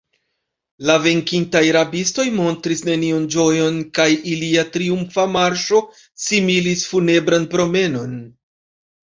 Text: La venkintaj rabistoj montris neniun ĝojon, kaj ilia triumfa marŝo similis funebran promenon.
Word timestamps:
La 0.89 0.93
venkintaj 1.01 1.61
rabistoj 1.75 2.25
montris 2.37 2.81
neniun 2.87 3.27
ĝojon, 3.35 3.77
kaj 3.99 4.07
ilia 4.33 4.65
triumfa 4.77 5.27
marŝo 5.37 5.83
similis 6.25 6.89
funebran 6.95 7.47
promenon. 7.55 8.19